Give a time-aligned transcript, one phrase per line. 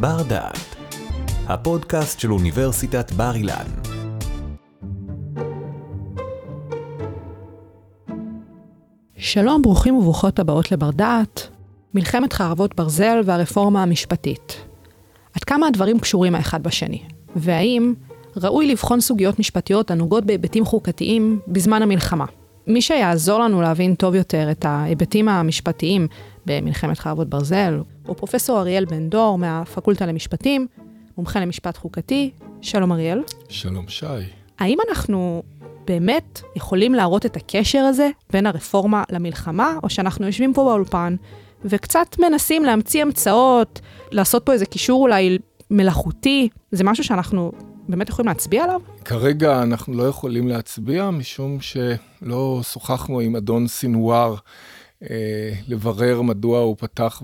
[0.00, 0.76] בר דעת,
[1.46, 3.66] הפודקאסט של אוניברסיטת בר אילן.
[9.16, 11.48] שלום, ברוכים וברוכות הבאות לבר דעת,
[11.94, 14.64] מלחמת חרבות ברזל והרפורמה המשפטית.
[15.34, 17.02] עד כמה הדברים קשורים האחד בשני,
[17.36, 17.94] והאם
[18.36, 22.26] ראוי לבחון סוגיות משפטיות הנוגעות בהיבטים חוקתיים בזמן המלחמה.
[22.66, 26.08] מי שיעזור לנו להבין טוב יותר את ההיבטים המשפטיים
[26.46, 30.66] במלחמת חרבות ברזל הוא פרופסור אריאל בן דור מהפקולטה למשפטים,
[31.16, 32.30] מומחה למשפט חוקתי.
[32.62, 33.22] שלום אריאל.
[33.48, 34.06] שלום שי.
[34.58, 35.42] האם אנחנו
[35.86, 41.16] באמת יכולים להראות את הקשר הזה בין הרפורמה למלחמה, או שאנחנו יושבים פה באולפן
[41.64, 45.38] וקצת מנסים להמציא המצאות, לעשות פה איזה קישור אולי
[45.70, 47.52] מלאכותי, זה משהו שאנחנו
[47.88, 48.80] באמת יכולים להצביע עליו?
[49.04, 54.34] כרגע אנחנו לא יכולים להצביע, משום שלא שוחחנו עם אדון סינואר
[55.02, 57.22] אה, לברר מדוע הוא פתח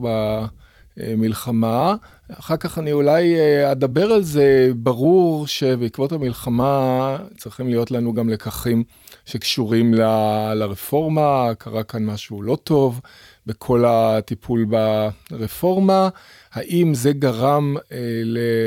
[0.96, 1.94] במלחמה.
[2.38, 4.70] אחר כך אני אולי אה, אדבר על זה.
[4.76, 8.84] ברור שבעקבות המלחמה צריכים להיות לנו גם לקחים
[9.24, 10.00] שקשורים ל,
[10.54, 13.00] לרפורמה, קרה כאן משהו לא טוב
[13.46, 14.66] בכל הטיפול
[15.30, 16.08] ברפורמה.
[16.52, 17.98] האם זה גרם אה,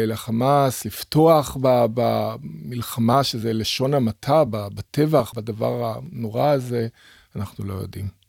[0.08, 6.88] לחמאס לפתוח במלחמה, שזה לשון המעטה, בטבח, בדבר הנורא הזה?
[7.36, 8.25] אנחנו לא יודעים.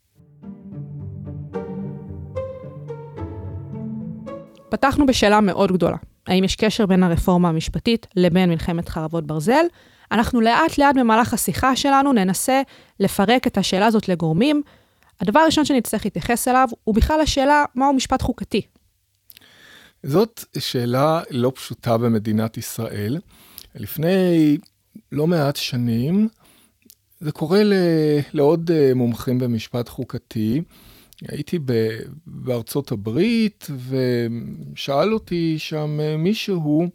[4.69, 5.97] פתחנו בשאלה מאוד גדולה.
[6.27, 9.65] האם יש קשר בין הרפורמה המשפטית לבין מלחמת חרבות ברזל?
[10.11, 12.61] אנחנו לאט לאט במהלך השיחה שלנו ננסה
[12.99, 14.61] לפרק את השאלה הזאת לגורמים.
[15.21, 18.61] הדבר הראשון שנצטרך להתייחס אליו הוא בכלל השאלה מהו משפט חוקתי.
[20.03, 23.17] זאת שאלה לא פשוטה במדינת ישראל.
[23.75, 24.57] לפני
[25.11, 26.27] לא מעט שנים,
[27.19, 27.61] זה קורה
[28.33, 30.61] לעוד אה, מומחים במשפט חוקתי.
[31.21, 31.59] הייתי
[32.25, 33.67] בארצות הברית,
[34.73, 36.87] ושאל אותי שם אה, מישהו,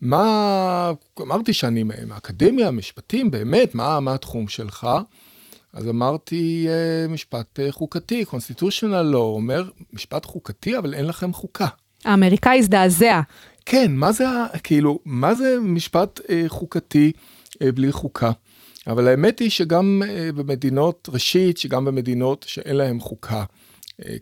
[0.00, 4.86] מה, אמרתי שאני מהאקדמיה, משפטים, באמת, מה, מה התחום שלך?
[5.72, 11.66] אז אמרתי, אה, משפט חוקתי, constitutional law, אומר, משפט חוקתי, אבל אין לכם חוקה.
[12.04, 13.20] האמריקאי הזדעזע.
[13.66, 14.24] כן, מה זה,
[14.62, 17.12] כאילו, מה זה משפט אה, חוקתי
[17.62, 18.30] אה, בלי חוקה?
[18.86, 23.44] אבל האמת היא שגם אה, במדינות, ראשית, שגם במדינות שאין להן חוקה, אה,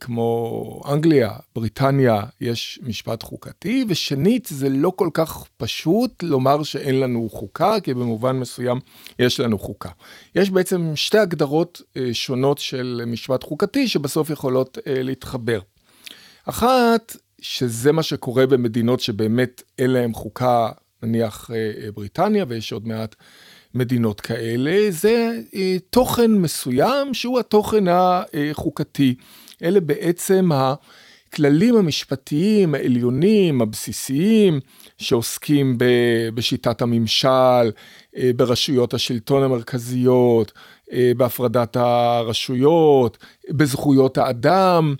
[0.01, 7.29] כמו אנגליה, בריטניה, יש משפט חוקתי, ושנית, זה לא כל כך פשוט לומר שאין לנו
[7.31, 8.81] חוקה, כי במובן מסוים
[9.19, 9.91] יש לנו חוקה.
[10.35, 15.61] יש בעצם שתי הגדרות אה, שונות של משפט חוקתי, שבסוף יכולות אה, להתחבר.
[16.45, 20.69] אחת, שזה מה שקורה במדינות שבאמת אין להן חוקה,
[21.03, 23.15] נניח אה, אה, בריטניה, ויש עוד מעט
[23.75, 29.15] מדינות כאלה, זה אה, תוכן מסוים שהוא התוכן החוקתי.
[29.62, 34.60] אלה בעצם הכללים המשפטיים העליונים, הבסיסיים,
[34.98, 35.78] שעוסקים
[36.34, 37.70] בשיטת הממשל,
[38.37, 40.53] ברשויות השלטון המרכזיות,
[41.16, 43.19] בהפרדת הרשויות,
[43.50, 44.94] בזכויות האדם.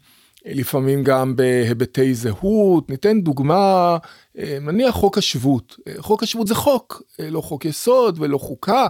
[0.47, 2.91] לפעמים גם בהיבטי זהות.
[2.91, 3.99] ניתן דוגמה,
[4.38, 5.76] אה, נניח חוק השבות.
[5.88, 8.87] אה, חוק השבות זה חוק, אה, לא חוק יסוד ולא חוקה,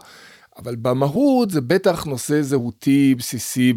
[0.62, 3.72] אבל במהות זה בטח נושא זהותי בסיסי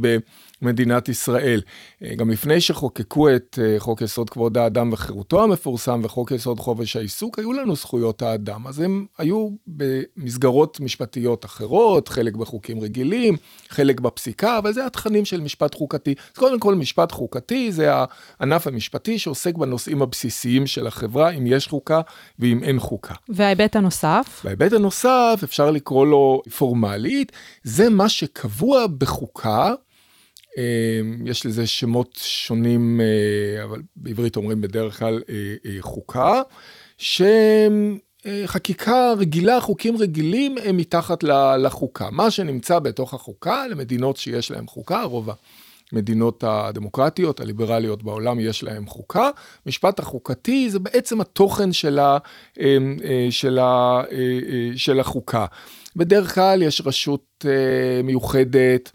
[0.63, 1.61] מדינת ישראל.
[2.03, 6.95] אה, גם לפני שחוקקו את אה, חוק יסוד כבוד האדם וחירותו המפורסם וחוק יסוד חופש
[6.95, 8.67] העיסוק, היו לנו זכויות האדם.
[8.67, 13.37] אז הם היו במסגרות משפטיות אחרות, חלק בחוקים רגילים,
[13.69, 16.13] חלק בפסיקה, אבל זה התכנים של משפט חוקתי.
[16.33, 21.67] אז קודם כל, משפט חוקתי זה הענף המשפטי שעוסק בנושאים הבסיסיים של החברה, אם יש
[21.67, 22.01] חוקה
[22.39, 23.13] ואם אין חוקה.
[23.29, 24.41] וההיבט הנוסף?
[24.45, 26.41] וההיבט הנוסף, אפשר לקרוא לו
[26.73, 27.31] פורמלית,
[27.63, 29.73] זה מה שקבוע בחוקה.
[30.57, 35.35] אמ, יש לזה שמות שונים, אה, אבל בעברית אומרים בדרך כלל אה,
[35.65, 36.41] אה, חוקה,
[36.97, 41.23] שחקיקה רגילה, חוקים רגילים הם מתחת
[41.57, 42.09] לחוקה.
[42.11, 45.29] מה שנמצא בתוך החוקה, למדינות שיש להן חוקה, רוב
[45.91, 49.29] המדינות הדמוקרטיות, הליברליות בעולם, יש להן חוקה.
[49.65, 52.17] משפט החוקתי זה בעצם התוכן של, ה,
[53.29, 54.01] של, ה,
[54.75, 55.45] של החוקה.
[55.95, 57.45] בדרך כלל יש רשות
[58.03, 58.91] מיוחדת.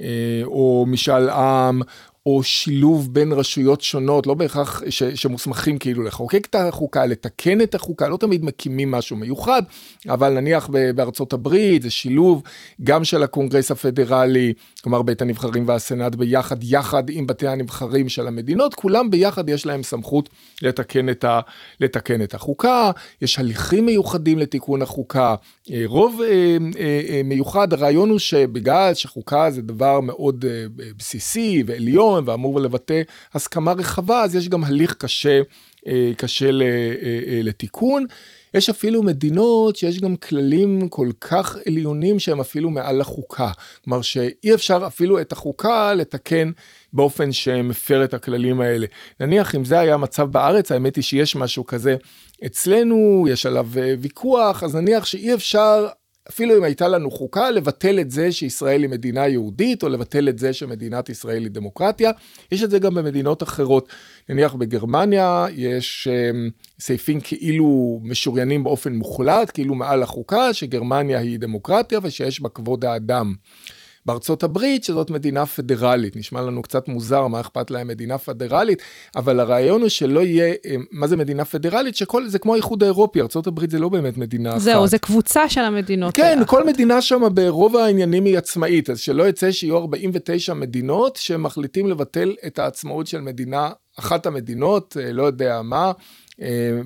[0.00, 1.82] אה, או משאל עם,
[2.26, 7.74] או שילוב בין רשויות שונות, לא בהכרח ש, שמוסמכים כאילו לחוקק את החוקה, לתקן את
[7.74, 9.62] החוקה, לא תמיד מקימים משהו מיוחד,
[10.08, 12.42] אבל נניח בארצות הברית זה שילוב
[12.82, 14.52] גם של הקונגרס הפדרלי,
[14.82, 19.82] כלומר בית הנבחרים והסנאט ביחד, יחד עם בתי הנבחרים של המדינות, כולם ביחד יש להם
[19.82, 20.28] סמכות
[20.62, 21.40] לתקן את, ה,
[21.80, 22.90] לתקן את החוקה,
[23.22, 25.34] יש הליכים מיוחדים לתיקון החוקה,
[25.72, 30.44] אה, רוב אה, אה, מיוחד, הרעיון הוא שבגלל שחוקה זה דבר מאוד
[30.96, 33.02] בסיסי ועליון, נכון ואמור לבטא
[33.34, 35.40] הסכמה רחבה, אז יש גם הליך קשה
[36.16, 36.50] קשה
[37.42, 38.04] לתיקון.
[38.54, 43.50] יש אפילו מדינות שיש גם כללים כל כך עליונים שהם אפילו מעל לחוקה.
[43.84, 46.50] כלומר שאי אפשר אפילו את החוקה לתקן
[46.92, 48.86] באופן שמפר את הכללים האלה.
[49.20, 51.96] נניח אם זה היה המצב בארץ, האמת היא שיש משהו כזה
[52.46, 53.68] אצלנו, יש עליו
[54.00, 55.88] ויכוח, אז נניח שאי אפשר
[56.28, 60.38] אפילו אם הייתה לנו חוקה, לבטל את זה שישראל היא מדינה יהודית, או לבטל את
[60.38, 62.10] זה שמדינת ישראל היא דמוקרטיה.
[62.52, 63.88] יש את זה גם במדינות אחרות.
[64.28, 71.98] נניח בגרמניה יש um, סעיפים כאילו משוריינים באופן מוחלט, כאילו מעל החוקה, שגרמניה היא דמוקרטיה
[72.02, 73.34] ושיש בה כבוד האדם.
[74.06, 78.82] בארצות הברית, שזאת מדינה פדרלית, נשמע לנו קצת מוזר, מה אכפת להם מדינה פדרלית,
[79.16, 81.96] אבל הרעיון הוא שלא יהיה, אה, מה זה מדינה פדרלית?
[81.96, 84.64] שכל, זה כמו האיחוד האירופי, ארצות הברית זה לא באמת מדינה זהו, אחת.
[84.64, 86.14] זהו, זה קבוצה של המדינות.
[86.14, 86.48] כן, האחת.
[86.48, 92.34] כל מדינה שם ברוב העניינים היא עצמאית, אז שלא יצא שיהיו 49 מדינות שמחליטים לבטל
[92.46, 95.92] את העצמאות של מדינה, אחת המדינות, אה, לא יודע מה.
[96.42, 96.80] אה,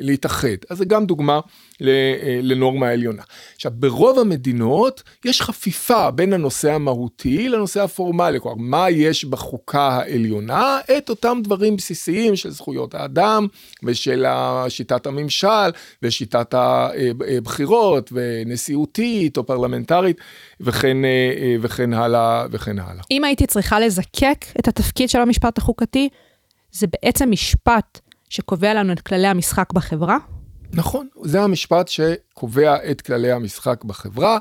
[0.00, 0.48] ולהתאחד.
[0.70, 1.40] אז זה גם דוגמה
[1.82, 3.22] אה, לנורמה עליונה.
[3.54, 10.78] עכשיו, ברוב המדינות יש חפיפה בין הנושא המהותי לנושא הפורמלי, כלומר, מה יש בחוקה העליונה?
[10.98, 13.46] את אותם דברים בסיסיים של זכויות האדם
[13.82, 14.26] ושל
[14.68, 15.70] שיטת הממשל
[16.02, 20.16] ושיטת הבחירות ונשיאותית או פרלמנטרית
[20.60, 23.02] וכן, אה, וכן הלאה וכן הלאה.
[23.10, 26.08] אם הייתי צריכה לזקק את התפקיד של המשפט החוקתי,
[26.72, 30.18] זה בעצם משפט שקובע לנו את כללי המשחק בחברה?
[30.72, 34.38] נכון, זה המשפט שקובע את כללי המשחק בחברה.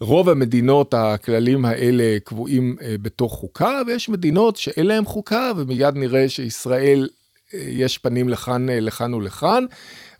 [0.00, 6.28] רוב המדינות הכללים האלה קבועים אה, בתוך חוקה, ויש מדינות שאין להן חוקה, ומיד נראה
[6.28, 7.08] שישראל
[7.54, 9.64] אה, יש פנים לכאן, אה, לכאן ולכאן.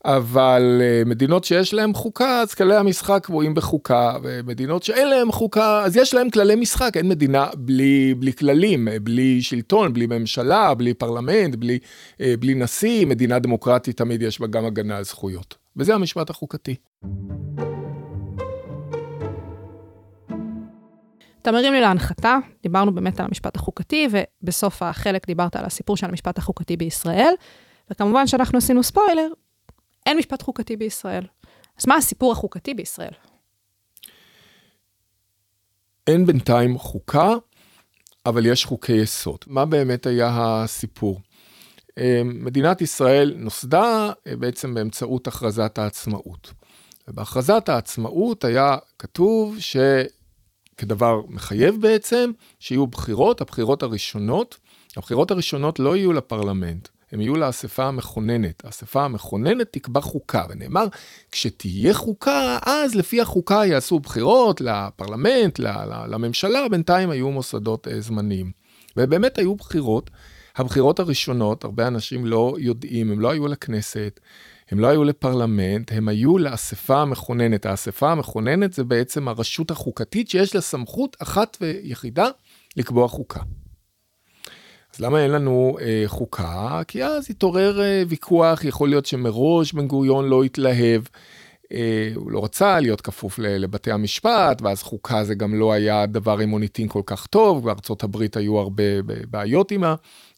[0.05, 5.85] אבל אה, מדינות שיש להן חוקה, אז כללי המשחק קבועים בחוקה, ומדינות שאין להן חוקה,
[5.85, 10.95] אז יש להן כללי משחק, אין מדינה בלי, בלי כללים, בלי שלטון, בלי ממשלה, בלי
[10.95, 11.79] פרלמנט, בלי,
[12.21, 15.55] אה, בלי נשיא, מדינה דמוקרטית תמיד יש בה גם הגנה על זכויות.
[15.77, 16.75] וזה המשפט החוקתי.
[21.43, 26.06] אתה מרים לי להנחתה, דיברנו באמת על המשפט החוקתי, ובסוף החלק דיברת על הסיפור של
[26.06, 27.33] המשפט החוקתי בישראל,
[27.91, 29.29] וכמובן שאנחנו עשינו ספוילר,
[30.08, 31.25] אין משפט חוקתי בישראל.
[31.78, 33.12] אז מה הסיפור החוקתי בישראל?
[36.06, 37.34] אין בינתיים חוקה,
[38.26, 39.38] אבל יש חוקי יסוד.
[39.46, 41.20] מה באמת היה הסיפור?
[41.99, 46.52] אה, מדינת ישראל נוסדה אה, בעצם באמצעות הכרזת העצמאות.
[47.08, 54.58] ובהכרזת העצמאות היה כתוב שכדבר מחייב בעצם, שיהיו בחירות, הבחירות הראשונות,
[54.96, 58.64] הבחירות הראשונות לא יהיו לפרלמנט, הם יהיו לאספה המכוננת.
[58.64, 60.87] האספה המכוננת תקבע חוקה, ונאמר,
[61.32, 65.58] כשתהיה חוקה, אז לפי החוקה יעשו בחירות לפרלמנט,
[66.08, 68.52] לממשלה, בינתיים היו מוסדות אה, זמניים.
[68.96, 70.10] ובאמת היו בחירות.
[70.56, 74.20] הבחירות הראשונות, הרבה אנשים לא יודעים, הם לא היו לכנסת,
[74.70, 77.66] הם לא היו לפרלמנט, הם היו לאספה המכוננת.
[77.66, 82.28] האספה המכוננת זה בעצם הרשות החוקתית שיש לה סמכות אחת ויחידה
[82.76, 83.40] לקבוע חוקה.
[84.94, 86.82] אז למה אין לנו אה, חוקה?
[86.88, 91.02] כי אז התעורר אה, ויכוח, יכול להיות שמראש בן גוריון לא התלהב.
[91.73, 96.38] אה, הוא לא רצה להיות כפוף לבתי המשפט, ואז חוקה זה גם לא היה דבר
[96.38, 98.82] עם מוניטין כל כך טוב, בארצות הברית היו הרבה
[99.31, 99.85] בעיות עם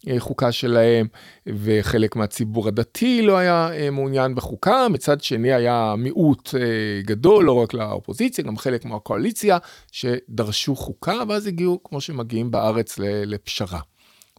[0.06, 1.06] החוקה שלהם,
[1.46, 7.52] וחלק מהציבור הדתי לא היה אה, מעוניין בחוקה, מצד שני היה מיעוט אה, גדול, לא
[7.52, 9.58] רק לאופוזיציה, גם חלק מהקואליציה,
[9.92, 13.89] שדרשו חוקה, ואז הגיעו, כמו שמגיעים בארץ, לפשרה.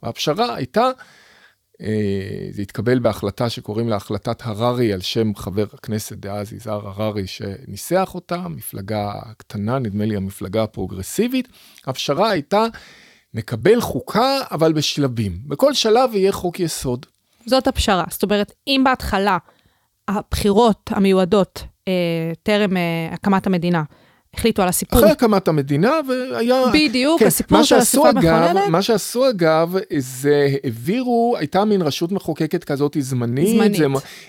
[0.04, 0.90] הפשרה הייתה,
[1.82, 7.28] אה, זה התקבל בהחלטה שקוראים לה החלטת הררי על שם חבר הכנסת דאז יזהר הררי
[7.28, 11.48] שניסח אותה, מפלגה קטנה, נדמה לי המפלגה הפרוגרסיבית.
[11.88, 12.66] הפשרה הייתה,
[13.34, 17.06] נקבל חוקה אבל בשלבים, בכל שלב יהיה חוק יסוד.
[17.46, 19.38] זאת הפשרה, זאת אומרת, אם בהתחלה
[20.08, 23.84] הבחירות המיועדות אה, טרם אה, הקמת המדינה,
[24.36, 25.00] החליטו על הסיפור.
[25.00, 26.64] אחרי הקמת המדינה והיה...
[26.74, 28.68] בדיוק, כן, הסיפור של אספה מכוננת.
[28.70, 33.56] מה שעשו אגב, זה העבירו, הייתה מין רשות מחוקקת כזאת זמנית.
[33.56, 33.78] זמנית.
[33.78, 33.86] זה,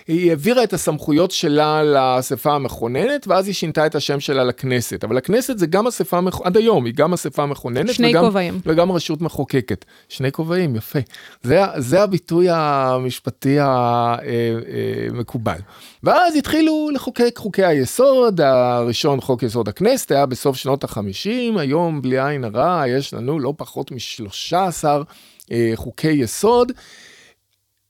[0.07, 5.03] היא העבירה את הסמכויות שלה לאספה המכוננת, ואז היא שינתה את השם שלה לכנסת.
[5.03, 7.93] אבל הכנסת זה גם אספה, מכוננת, עד היום היא גם אספה מכוננת.
[7.93, 8.59] שני וגם, כובעים.
[8.65, 9.85] וגם רשות מחוקקת.
[10.09, 10.99] שני כובעים, יפה.
[11.43, 13.57] זה, זה הביטוי המשפטי
[15.11, 15.57] המקובל.
[16.03, 22.27] ואז התחילו לחוקק חוקי היסוד, הראשון חוק יסוד הכנסת היה בסוף שנות החמישים, היום בלי
[22.27, 25.03] עין הרע יש לנו לא פחות משלושה עשר
[25.51, 26.71] אה, חוקי יסוד.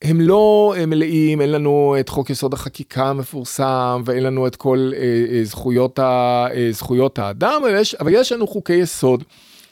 [0.01, 5.25] הם לא מלאים, אין לנו את חוק יסוד החקיקה המפורסם ואין לנו את כל אה,
[5.31, 9.23] אה, זכויות, ה, אה, זכויות האדם, אבל יש, אבל יש לנו חוקי יסוד.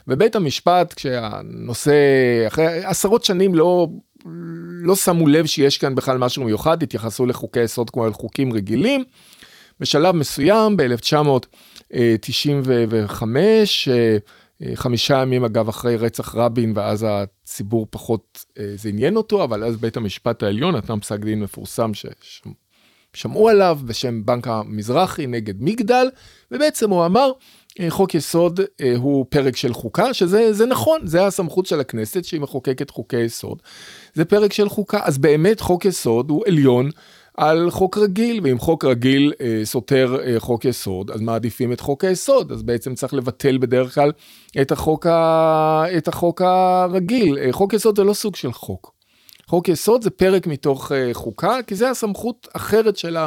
[0.07, 1.93] ובית המשפט, כשהנושא,
[2.48, 3.88] אחרי עשרות שנים לא
[4.84, 9.04] לא שמו לב שיש כאן בכלל משהו מיוחד, התייחסו לחוקי יסוד כמו אל חוקים רגילים.
[9.80, 13.24] בשלב מסוים, ב-1995,
[14.75, 19.98] חמישה ימים אגב אחרי רצח רבין, ואז הציבור פחות, זה עניין אותו, אבל אז בית
[19.98, 21.92] המשפט העליון נתן פסק דין מפורסם
[23.13, 26.10] ששמעו עליו בשם בנק המזרחי נגד מגדל,
[26.51, 27.32] ובעצם הוא אמר,
[27.89, 28.60] חוק יסוד
[28.98, 33.62] הוא פרק של חוקה, שזה נכון, זה הסמכות של הכנסת שהיא מחוקקת חוקי יסוד.
[34.13, 36.89] זה פרק של חוקה, אז באמת חוק יסוד הוא עליון
[37.38, 42.03] על חוק רגיל, ואם חוק רגיל אה, סותר אה, חוק יסוד, אז מעדיפים את חוק
[42.03, 44.12] היסוד, אז בעצם צריך לבטל בדרך כלל
[44.62, 45.84] את החוק, ה...
[45.98, 47.38] את החוק הרגיל.
[47.38, 49.00] אה, חוק יסוד זה לא סוג של חוק.
[49.51, 53.17] חוק יסוד זה פרק מתוך אה, חוקה, כי זה הסמכות אחרת של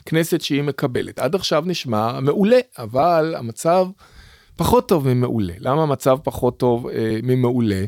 [0.00, 1.18] הכנסת שהיא מקבלת.
[1.18, 3.86] עד עכשיו נשמע מעולה, אבל המצב
[4.56, 5.52] פחות טוב ממעולה.
[5.58, 7.84] למה המצב פחות טוב אה, ממעולה?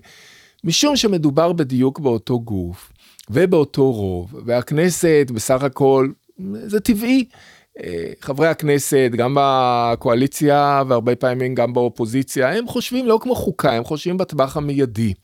[0.64, 2.92] משום שמדובר בדיוק באותו גוף.
[3.30, 6.08] ובאותו רוב, והכנסת בסך הכל,
[6.66, 7.24] זה טבעי.
[7.84, 13.84] אה, חברי הכנסת, גם בקואליציה והרבה פעמים גם באופוזיציה, הם חושבים לא כמו חוקה, הם
[13.84, 15.14] חושבים בטווח המיידי.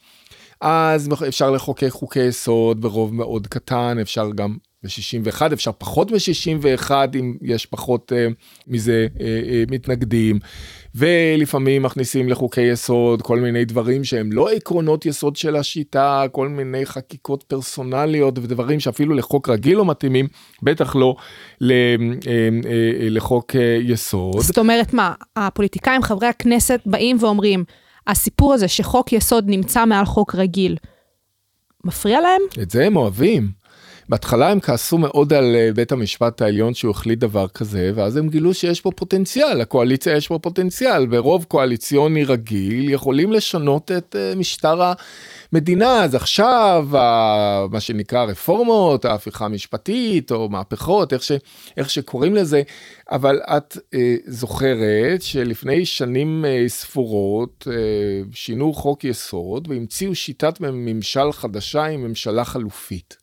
[0.62, 7.36] אז אפשר לחוקק חוקי יסוד ברוב מאוד קטן, אפשר גם ב-61, אפשר פחות מ-61 אם
[7.42, 8.32] יש פחות uh,
[8.66, 10.38] מזה uh, uh, מתנגדים.
[10.94, 16.86] ולפעמים מכניסים לחוקי יסוד כל מיני דברים שהם לא עקרונות יסוד של השיטה, כל מיני
[16.86, 20.28] חקיקות פרסונליות ודברים שאפילו לחוק רגיל לא מתאימים,
[20.62, 21.16] בטח לא
[23.10, 24.40] לחוק יסוד.
[24.40, 27.64] זאת אומרת מה, הפוליטיקאים, חברי הכנסת באים ואומרים,
[28.06, 30.76] הסיפור הזה שחוק יסוד נמצא מעל חוק רגיל,
[31.84, 32.42] מפריע להם?
[32.62, 33.61] את זה הם אוהבים.
[34.08, 38.28] בהתחלה הם כעסו מאוד על אה, בית המשפט העליון שהוא החליט דבר כזה, ואז הם
[38.28, 44.32] גילו שיש פה פוטנציאל, לקואליציה יש פה פוטנציאל, ברוב קואליציוני רגיל יכולים לשנות את אה,
[44.36, 44.92] משטר
[45.52, 46.86] המדינה, אז עכשיו
[47.70, 51.32] מה שנקרא רפורמות, ההפיכה המשפטית או מהפכות, איך, ש,
[51.76, 52.62] איך שקוראים לזה,
[53.10, 57.74] אבל את אה, זוכרת שלפני שנים אה, ספורות אה,
[58.32, 63.21] שינו חוק יסוד והמציאו שיטת ממשל חדשה עם ממשלה חלופית.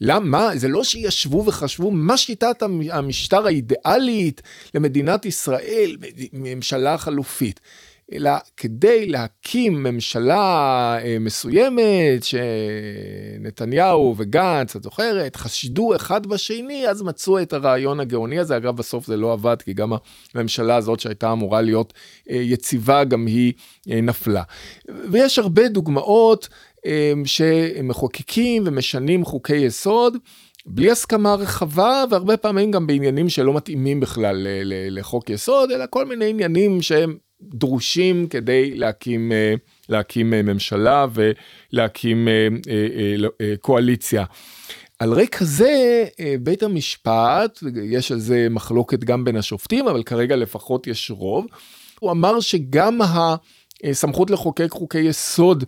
[0.00, 0.50] למה?
[0.56, 4.42] זה לא שישבו וחשבו מה שיטת המשטר האידיאלית
[4.74, 5.96] למדינת ישראל,
[6.32, 7.60] ממשלה חלופית.
[8.12, 17.42] אלא כדי להקים ממשלה אה, מסוימת שנתניהו וגנץ, את זוכרת, חשדו אחד בשני, אז מצאו
[17.42, 18.56] את הרעיון הגאוני הזה.
[18.56, 19.92] אגב, בסוף זה לא עבד, כי גם
[20.34, 21.92] הממשלה הזאת שהייתה אמורה להיות
[22.30, 23.52] אה, יציבה, גם היא
[23.90, 24.42] אה, נפלה.
[25.10, 26.48] ויש הרבה דוגמאות
[27.24, 30.16] שמחוקקים ומשנים חוקי יסוד.
[30.66, 34.46] בלי הסכמה רחבה והרבה פעמים גם בעניינים שלא מתאימים בכלל
[34.90, 39.54] לחוק יסוד אלא כל מיני עניינים שהם דרושים כדי להקים, אה,
[39.88, 42.48] להקים אה, ממשלה ולהקים אה,
[43.60, 44.24] קואליציה.
[44.98, 46.04] על רקע זה
[46.40, 51.46] בית המשפט, יש על זה מחלוקת גם בין השופטים, אבל כרגע לפחות יש רוב,
[52.00, 52.98] הוא אמר שגם
[53.84, 55.64] הסמכות לחוקק חוקי יסוד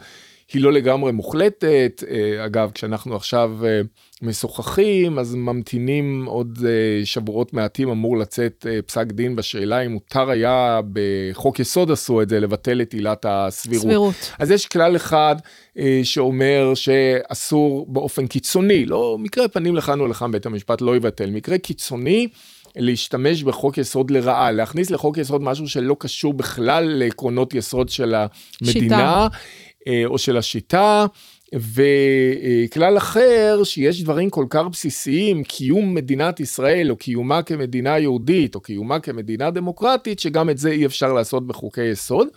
[0.52, 2.04] היא לא לגמרי מוחלטת.
[2.10, 3.80] אה, אגב, כשאנחנו עכשיו אה,
[4.22, 10.80] משוחחים, אז ממתינים עוד אה, שבועות מעטים, אמור לצאת פסק דין בשאלה אם מותר היה,
[10.92, 13.82] בחוק יסוד עשו את זה, לבטל את עילת הסבירות.
[13.82, 14.32] סבירות.
[14.38, 15.36] אז יש כלל אחד
[16.02, 21.58] שאומר שאסור באופן קיצוני, לא מקרה פנים לכאן או לכאן בית המשפט לא יבטל, מקרה
[21.58, 22.28] קיצוני.
[22.76, 28.72] להשתמש בחוק יסוד לרעה, להכניס לחוק יסוד משהו שלא קשור בכלל לעקרונות יסוד של המדינה.
[28.72, 29.26] שיטה.
[29.86, 31.06] אה, או של השיטה.
[31.54, 38.60] וכלל אחר שיש דברים כל כך בסיסיים, קיום מדינת ישראל או קיומה כמדינה יהודית או
[38.60, 42.28] קיומה כמדינה דמוקרטית, שגם את זה אי אפשר לעשות בחוקי יסוד.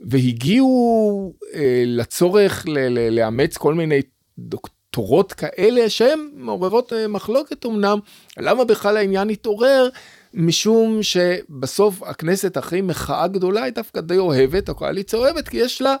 [0.00, 4.00] והגיעו אה, לצורך ל- ל- לאמץ כל מיני
[4.38, 7.98] דוקטורות כאלה שהן מעוררות אה, מחלוקת אמנם,
[8.38, 9.88] למה בכלל העניין התעורר?
[10.34, 15.96] משום שבסוף הכנסת אחרי מחאה גדולה היא דווקא די אוהבת, הקואליציה אוהבת, כי יש לה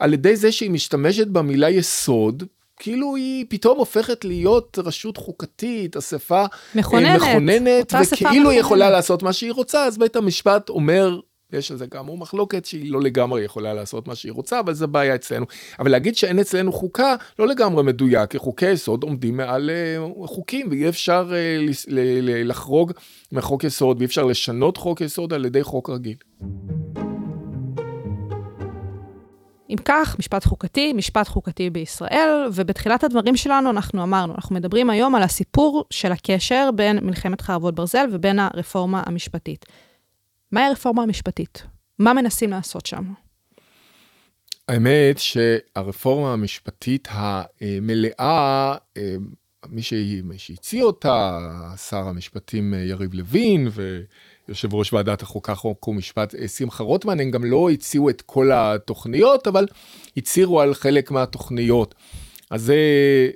[0.00, 2.44] על ידי זה שהיא משתמשת במילה יסוד,
[2.76, 9.32] כאילו היא פתאום הופכת להיות רשות חוקתית, אספה מכוננת, מכוננת וכאילו היא יכולה לעשות מה
[9.32, 11.20] שהיא רוצה, אז בית המשפט אומר,
[11.52, 14.86] יש על זה כאמור מחלוקת שהיא לא לגמרי יכולה לעשות מה שהיא רוצה, אבל זה
[14.86, 15.46] בעיה אצלנו.
[15.78, 20.68] אבל להגיד שאין אצלנו חוקה, לא לגמרי מדויק, כי חוקי יסוד עומדים מעל uh, חוקים,
[20.70, 21.90] ואי אפשר uh,
[22.44, 22.92] לחרוג
[23.32, 26.16] מחוק יסוד, ואי אפשר לשנות חוק יסוד על ידי חוק רגיל.
[29.70, 35.14] אם כך, משפט חוקתי, משפט חוקתי בישראל, ובתחילת הדברים שלנו אנחנו אמרנו, אנחנו מדברים היום
[35.14, 39.64] על הסיפור של הקשר בין מלחמת חרבות ברזל ובין הרפורמה המשפטית.
[40.52, 41.62] מהי הרפורמה המשפטית?
[41.98, 43.12] מה מנסים לעשות שם?
[44.68, 48.74] האמת שהרפורמה המשפטית המלאה,
[49.68, 49.82] מי
[50.36, 51.38] שהציע אותה,
[51.88, 53.68] שר המשפטים יריב לוין
[54.50, 59.46] ויושב ראש ועדת החוקה, חוק ומשפט שמחה רוטמן, הם גם לא הציעו את כל התוכניות,
[59.46, 59.66] אבל
[60.16, 61.94] הצהירו על חלק מהתוכניות.
[62.50, 62.76] אז זה,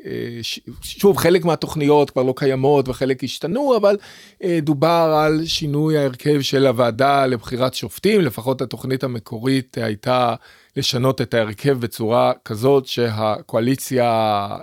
[0.06, 0.40] אה,
[0.82, 3.96] שוב, חלק מהתוכניות כבר לא קיימות וחלק השתנו, אבל
[4.42, 10.34] אה, דובר על שינוי ההרכב של הוועדה לבחירת שופטים, לפחות התוכנית המקורית הייתה
[10.76, 14.04] לשנות את ההרכב בצורה כזאת שהקואליציה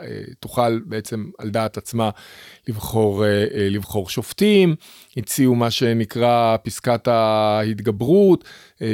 [0.02, 2.10] אה, תוכל בעצם על דעת עצמה
[2.68, 3.24] לבחור,
[3.56, 4.76] לבחור שופטים,
[5.18, 8.44] הציעו מה שנקרא פסקת ההתגברות,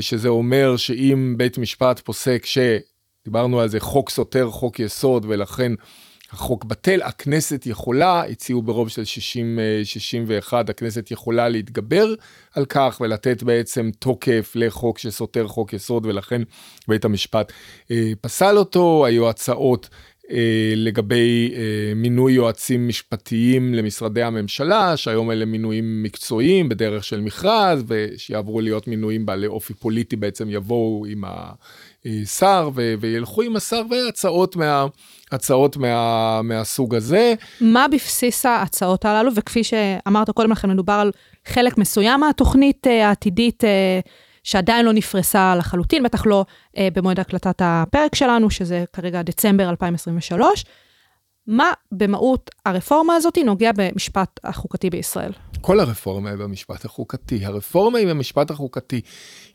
[0.01, 2.57] שזה אומר שאם בית משפט פוסק ש...
[3.27, 5.72] דיברנו על זה, חוק סותר חוק יסוד, ולכן
[6.31, 12.13] החוק בטל, הכנסת יכולה, הציעו ברוב של 60, 61, הכנסת יכולה להתגבר
[12.55, 16.41] על כך ולתת בעצם תוקף לחוק שסותר חוק יסוד, ולכן
[16.88, 17.51] בית המשפט
[17.91, 20.06] אה, פסל אותו, היו הצעות אה,
[20.75, 28.62] לגבי אה, מינוי יועצים משפטיים למשרדי הממשלה, שהיום אלה מינויים מקצועיים בדרך של מכרז, ושיעברו
[28.62, 34.86] להיות מינויים בעלי אופי פוליטי, בעצם יבואו עם השר ו- וילכו עם השר והצעות מה...
[35.31, 37.34] הצעות מה, מהסוג הזה.
[37.62, 41.12] מה בבסיס ההצעות הללו, וכפי שאמרת קודם לכן, מדובר על
[41.46, 43.63] חלק מסוים מהתוכנית אה, העתידית
[44.47, 46.45] שעדיין לא נפרסה לחלוטין, בטח לא
[46.77, 50.65] אה, במועד הקלטת הפרק שלנו, שזה כרגע דצמבר 2023.
[51.47, 55.31] מה במהות הרפורמה הזאת נוגע במשפט החוקתי בישראל?
[55.61, 57.45] כל הרפורמה היא במשפט החוקתי.
[57.45, 59.01] הרפורמה היא במשפט החוקתי.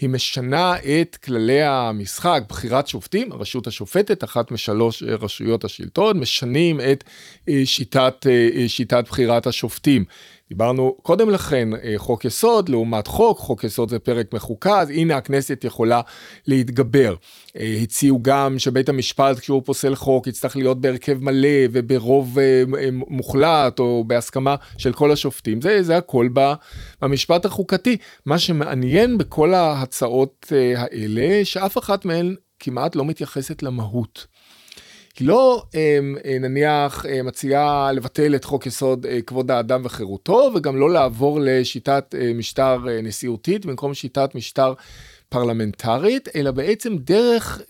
[0.00, 6.80] היא משנה את כללי המשחק, בחירת שופטים, הרשות השופטת, אחת משלוש אה, רשויות השלטון, משנים
[6.80, 7.04] את
[7.48, 10.04] אה, שיטת, אה, שיטת בחירת השופטים.
[10.52, 15.16] דיברנו קודם לכן אה, חוק יסוד לעומת חוק, חוק יסוד זה פרק מחוקה, אז הנה
[15.16, 16.00] הכנסת יכולה
[16.46, 17.14] להתגבר.
[17.56, 23.78] אה, הציעו גם שבית המשפט כשהוא פוסל חוק יצטרך להיות בהרכב מלא וברוב אה, מוחלט
[23.78, 26.28] או בהסכמה של כל השופטים, זה, זה הכל
[27.02, 27.96] במשפט החוקתי.
[28.26, 34.26] מה שמעניין בכל ההצעות האלה, שאף אחת מהן כמעט לא מתייחסת למהות.
[35.18, 40.50] היא לא אמ, אה, נניח אה, מציעה לבטל את חוק יסוד אה, כבוד האדם וחירותו,
[40.54, 44.74] וגם לא לעבור לשיטת משטר נשיאותית במקום שיטת משטר
[45.28, 47.60] פרלמנטרית, אלא בעצם דרך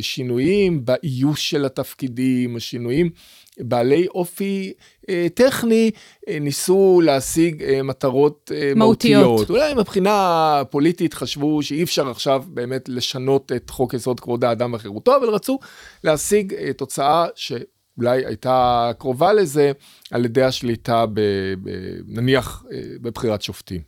[0.00, 3.10] שינויים באיוש של התפקידים, שינויים
[3.60, 4.72] בעלי אופי
[5.08, 5.90] אה, טכני
[6.28, 9.22] אה, ניסו להשיג אה, מטרות אה, מהותיות.
[9.24, 9.50] מהותיות.
[9.50, 15.16] אולי מבחינה פוליטית חשבו שאי אפשר עכשיו באמת לשנות את חוק יסוד כבוד האדם וחירותו,
[15.16, 15.58] אבל רצו
[16.04, 19.72] להשיג אה, תוצאה שאולי הייתה קרובה לזה
[20.10, 21.20] על ידי השליטה ב,
[21.62, 21.70] ב,
[22.06, 23.80] נניח אה, בבחירת שופטים.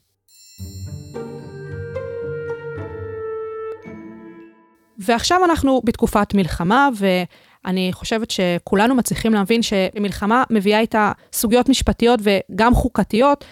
[4.98, 7.06] ועכשיו אנחנו בתקופת מלחמה, ו...
[7.66, 13.44] אני חושבת שכולנו מצליחים להבין שמלחמה מביאה איתה סוגיות משפטיות וגם חוקתיות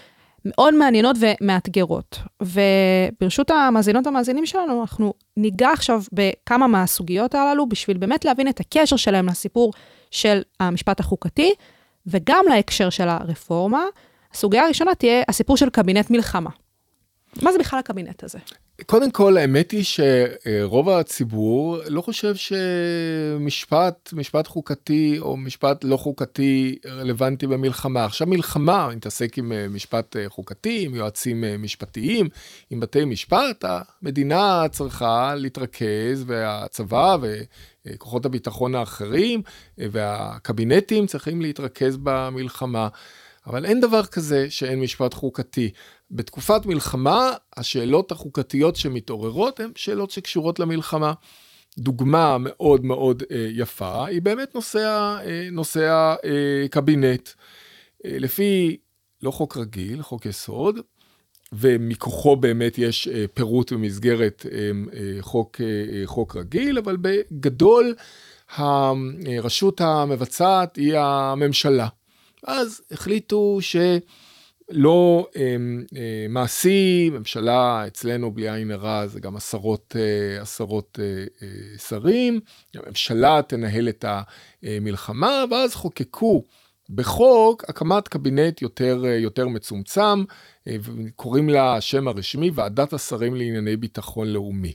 [0.45, 2.19] מאוד מעניינות ומאתגרות.
[2.43, 8.97] וברשות המאזינות והמאזינים שלנו, אנחנו ניגע עכשיו בכמה מהסוגיות הללו, בשביל באמת להבין את הקשר
[8.97, 9.73] שלהם לסיפור
[10.11, 11.53] של המשפט החוקתי,
[12.07, 13.83] וגם להקשר של הרפורמה.
[14.35, 16.51] הסוגיה הראשונה תהיה הסיפור של קבינט מלחמה.
[17.41, 18.39] מה זה בכלל הקבינט הזה?
[18.87, 26.79] קודם כל, האמת היא שרוב הציבור לא חושב שמשפט, משפט חוקתי או משפט לא חוקתי
[26.87, 28.05] רלוונטי במלחמה.
[28.05, 32.29] עכשיו מלחמה, מתעסק עם אה, משפט אה, חוקתי, עם יועצים אה, משפטיים,
[32.71, 33.65] עם בתי משפט,
[34.03, 37.17] המדינה צריכה להתרכז, והצבא
[37.87, 39.43] וכוחות הביטחון האחרים
[39.79, 42.89] והקבינטים צריכים להתרכז במלחמה.
[43.47, 45.71] אבל אין דבר כזה שאין משפט חוקתי.
[46.13, 51.13] בתקופת מלחמה, השאלות החוקתיות שמתעוררות הן שאלות שקשורות למלחמה.
[51.79, 56.15] דוגמה מאוד מאוד אה, יפה היא באמת נושא, אה, נושא
[56.65, 57.29] הקבינט.
[58.05, 58.77] אה, לפי
[59.23, 60.79] לא חוק רגיל, חוק יסוד,
[61.53, 64.47] ומכוחו באמת יש פירוט במסגרת
[65.21, 65.61] חוק,
[66.05, 67.95] חוק רגיל, אבל בגדול
[68.49, 71.89] הרשות המבצעת היא הממשלה.
[72.47, 74.01] אז החליטו שלא
[75.37, 75.57] אה,
[75.97, 82.41] אה, מעשי, ממשלה אצלנו בלי עין הרע זה גם עשרות, אה, עשרות אה, אה, שרים,
[82.75, 84.05] הממשלה תנהל את
[84.63, 86.45] המלחמה, ואז חוקקו
[86.91, 90.25] בחוק הקמת קבינט יותר, אה, יותר מצומצם,
[90.69, 94.75] אה, וקוראים לה השם הרשמי ועדת השרים לענייני ביטחון לאומי.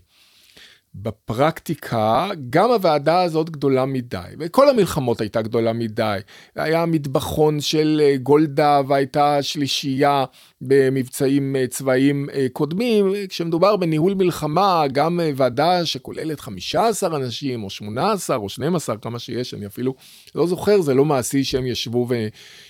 [0.96, 6.20] בפרקטיקה, גם הוועדה הזאת גדולה מדי, וכל המלחמות הייתה גדולה מדי.
[6.56, 10.26] היה מטבחון של אה, גולדה והייתה שלישייה
[10.62, 13.14] במבצעים אה, צבאיים אה, קודמים.
[13.30, 19.66] כשמדובר בניהול מלחמה, גם ועדה שכוללת 15 אנשים, או 18, או 12, כמה שיש, אני
[19.66, 19.96] אפילו
[20.36, 22.08] לא זוכר, זה לא מעשי שהם ישבו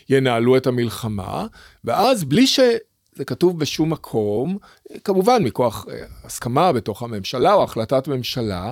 [0.10, 1.48] וינהלו את המלחמה.
[1.84, 2.60] ואז בלי ש...
[3.18, 4.58] זה כתוב בשום מקום,
[5.04, 8.72] כמובן מכוח אה, הסכמה בתוך הממשלה או החלטת ממשלה,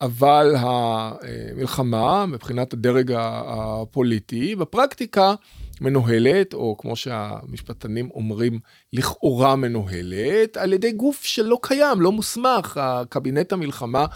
[0.00, 5.34] אבל המלחמה מבחינת הדרג הפוליטי בפרקטיקה
[5.80, 8.58] מנוהלת, או כמו שהמשפטנים אומרים,
[8.92, 14.06] לכאורה מנוהלת, על ידי גוף שלא קיים, לא מוסמך, הקבינט המלחמה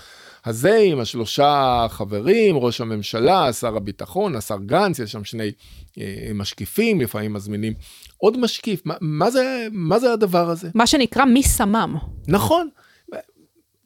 [0.45, 5.53] הזה עם השלושה חברים, ראש הממשלה, שר הביטחון, השר גנץ, יש שם שני
[6.01, 7.75] אה, משקיפים, לפעמים מזמינים
[8.21, 8.83] עוד משקיף.
[8.85, 10.69] מה, מה, זה, מה זה הדבר הזה?
[10.75, 11.97] מה שנקרא מי סמם.
[12.29, 12.69] נכון.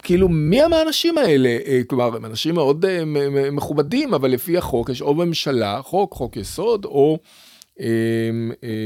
[0.05, 1.49] כאילו, מי הם האנשים האלה?
[1.49, 3.05] אה, כלומר, הם אנשים מאוד אה,
[3.53, 7.19] מכובדים, אבל לפי החוק יש או ממשלה, חוק, חוק יסוד, או...
[7.81, 7.87] אה,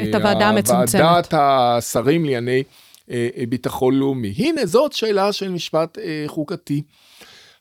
[0.08, 1.02] את הוועדה המצומצמת.
[1.02, 2.62] ועדת השרים לענייני
[3.48, 4.34] ביטחון לאומי.
[4.36, 6.82] הנה, זאת שאלה של משפט חוקתי.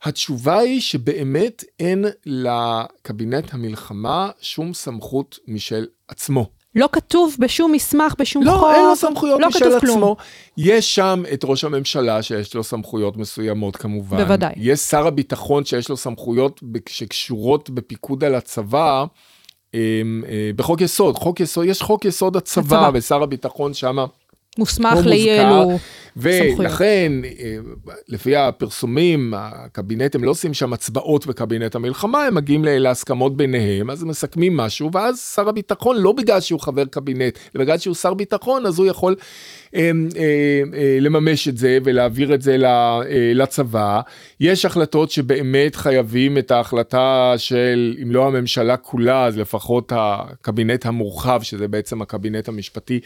[0.03, 6.56] התשובה היא שבאמת אין לקבינט המלחמה שום סמכות משל עצמו.
[6.77, 8.61] לא כתוב בשום מסמך, בשום לא, חוק.
[8.61, 9.79] לא, אין לו סמכויות לא משל עצמו.
[9.79, 10.13] כלום.
[10.57, 14.17] יש שם את ראש הממשלה שיש לו סמכויות מסוימות כמובן.
[14.17, 14.53] בוודאי.
[14.57, 19.05] יש שר הביטחון שיש לו סמכויות שקשורות בפיקוד על הצבא.
[19.75, 20.01] אה,
[20.55, 22.89] בחוק יסוד, חוק יסוד, יש חוק יסוד הצבא, הצבא.
[22.93, 24.05] ושר הביטחון שמה
[24.59, 25.77] מוסמך לאי-אלו
[26.17, 27.57] ולכן, אה,
[28.07, 34.03] לפי הפרסומים, הקבינט, הם לא עושים שם הצבעות בקבינט המלחמה, הם מגיעים להסכמות ביניהם, אז
[34.03, 38.13] הם מסכמים משהו, ואז שר הביטחון, לא בגלל שהוא חבר קבינט, אלא בגלל שהוא שר
[38.13, 39.15] ביטחון, אז הוא יכול
[39.75, 43.01] אה, אה, אה, לממש את זה ולהעביר את זה אה,
[43.33, 44.01] לצבא.
[44.39, 51.41] יש החלטות שבאמת חייבים את ההחלטה של, אם לא הממשלה כולה, אז לפחות הקבינט המורחב,
[51.41, 52.99] שזה בעצם הקבינט המשפטי.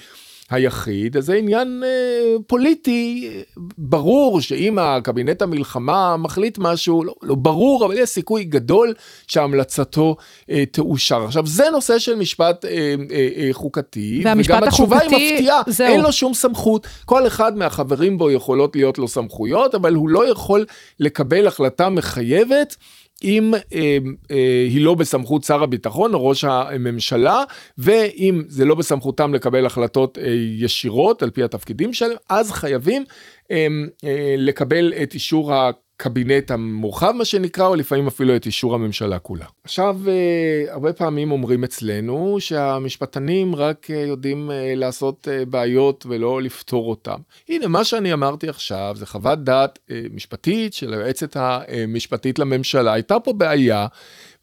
[0.51, 3.29] היחיד, אז זה עניין אה, פוליטי
[3.77, 8.93] ברור שאם הקבינט המלחמה מחליט משהו, לא, לא ברור, אבל יש סיכוי גדול
[9.27, 10.15] שהמלצתו
[10.49, 11.23] אה, תאושר.
[11.23, 15.87] עכשיו, זה נושא של משפט אה, אה, אה, חוקתי, וגם החוקתי, התשובה היא מפתיעה, זהו.
[15.87, 16.87] אין לו שום סמכות.
[17.05, 20.65] כל אחד מהחברים בו יכולות להיות לו סמכויות, אבל הוא לא יכול
[20.99, 22.75] לקבל החלטה מחייבת.
[23.23, 23.97] אם אה,
[24.31, 27.43] אה, היא לא בסמכות שר הביטחון או ראש הממשלה,
[27.77, 30.23] ואם זה לא בסמכותם לקבל החלטות אה,
[30.57, 33.03] ישירות על פי התפקידים שלהם, אז חייבים
[33.51, 33.67] אה,
[34.03, 35.53] אה, לקבל את אישור
[36.01, 39.45] הקבינט המורחב מה שנקרא, או לפעמים אפילו את אישור הממשלה כולה.
[39.63, 46.89] עכשיו, אה, הרבה פעמים אומרים אצלנו שהמשפטנים רק אה, יודעים אה, לעשות בעיות ולא לפתור
[46.89, 47.17] אותם.
[47.49, 49.79] הנה, מה שאני אמרתי עכשיו זה חוות דעת
[50.13, 52.93] משפטית של היועצת המשפטית לממשלה.
[52.93, 53.87] הייתה פה בעיה.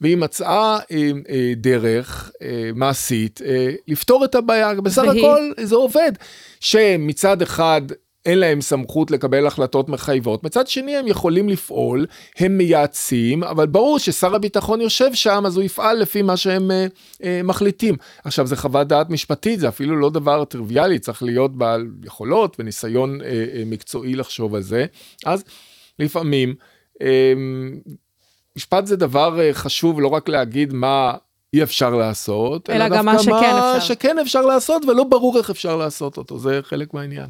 [0.00, 4.74] והיא מצאה אה, אה, דרך אה, מעשית אה, לפתור את הבעיה.
[4.74, 5.26] בסך והיא...
[5.26, 6.12] הכל זה עובד.
[6.60, 7.82] שמצד אחד
[8.26, 10.44] אין להם סמכות לקבל החלטות מחייבות.
[10.44, 12.06] מצד שני הם יכולים לפעול,
[12.38, 16.86] הם מייעצים, אבל ברור ששר הביטחון יושב שם, אז הוא יפעל לפי מה שהם אה,
[17.24, 17.94] אה, מחליטים.
[18.24, 23.20] עכשיו, זה חוות דעת משפטית, זה אפילו לא דבר טריוויאלי, צריך להיות בעל יכולות וניסיון
[23.20, 24.86] אה, אה, מקצועי לחשוב על זה.
[25.26, 25.44] אז
[25.98, 26.54] לפעמים,
[27.02, 27.32] אה,
[28.56, 31.14] משפט זה דבר אה, חשוב לא רק להגיד מה
[31.54, 33.80] אי אפשר לעשות, אלא, אלא גם מה שכן אפשר.
[33.80, 37.28] שכן אפשר לעשות ולא ברור איך אפשר לעשות אותו, זה חלק מהעניין.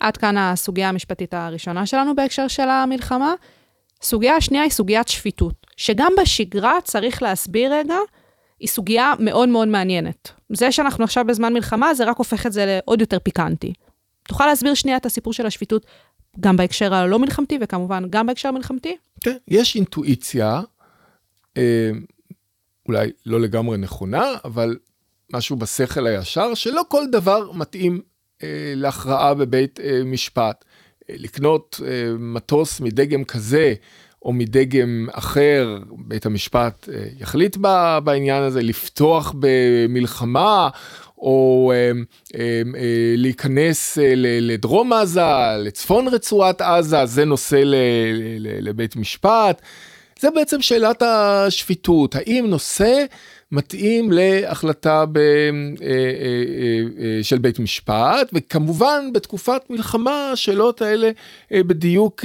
[0.00, 3.34] עד כאן הסוגיה המשפטית הראשונה שלנו בהקשר של המלחמה.
[4.02, 7.96] סוגיה השנייה היא סוגיית שפיטות, שגם בשגרה צריך להסביר רגע,
[8.60, 10.30] היא סוגיה מאוד מאוד מעניינת.
[10.52, 13.72] זה שאנחנו עכשיו בזמן מלחמה, זה רק הופך את זה לעוד יותר פיקנטי.
[14.28, 15.86] תוכל להסביר שנייה את הסיפור של השפיטות,
[16.40, 18.96] גם בהקשר הלא מלחמתי, וכמובן גם בהקשר המלחמתי?
[19.20, 20.60] כן, יש אינטואיציה,
[21.56, 21.90] אה,
[22.88, 24.76] אולי לא לגמרי נכונה, אבל
[25.32, 28.00] משהו בשכל הישר, שלא כל דבר מתאים
[28.76, 30.64] להכרעה בבית אה, משפט.
[31.10, 31.80] אה, לקנות
[32.18, 33.74] מטוס מדגם כזה
[34.22, 36.88] או מדגם אחר, בית המשפט
[37.20, 37.56] יחליט
[38.04, 40.68] בעניין הזה, לפתוח במלחמה
[41.18, 41.72] או
[43.16, 45.20] להיכנס לדרום עזה,
[45.58, 47.62] לצפון רצועת עזה, זה נושא
[48.38, 49.62] לבית משפט.
[50.20, 53.04] זה בעצם שאלת השפיטות, האם נושא
[53.52, 55.18] מתאים להחלטה ב,
[57.22, 61.10] של בית משפט, וכמובן בתקופת מלחמה השאלות האלה
[61.50, 62.24] בדיוק,